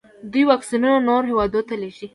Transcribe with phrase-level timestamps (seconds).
[0.31, 2.07] دوی واکسینونه نورو هیوادونو ته لیږي.